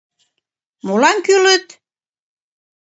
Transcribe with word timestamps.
Молан 0.85 1.17
кӱлыт? 1.25 1.65